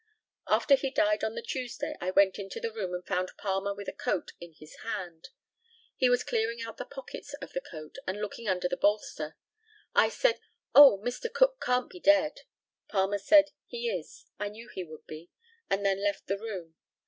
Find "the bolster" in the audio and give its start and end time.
8.67-9.37